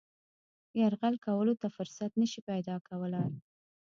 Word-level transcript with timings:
یرغل 0.79 1.15
کولو 1.25 1.53
ته 1.61 1.67
فرصت 1.75 2.11
نه 2.21 2.27
شي 2.31 2.41
پیدا 2.49 2.75
کولای. 2.87 3.31